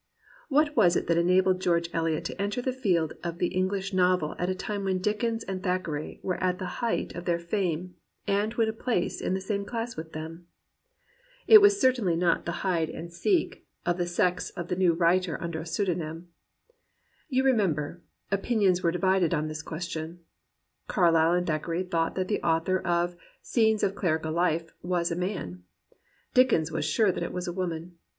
[0.49, 4.35] What was it that enabled George EHot to enter the field of the English novel
[4.39, 7.93] at a time when Dick ens and Thackeray were at the height of their fame,
[8.25, 10.47] and win a place in the same class with them?
[11.45, 14.67] It was certainly not the hide and seek of the sex 133 COMPANIONABLE BOOKS of
[14.67, 15.65] the new writer under a
[16.03, 16.29] pseudonym.
[17.29, 20.21] You remem ber, opinions were divided on this question.
[20.87, 25.15] Car lyle and Thackeray thought that the author of Scenes of Clerical Life was a
[25.15, 25.61] man.
[26.33, 27.99] Dickens was sure that it was a woman.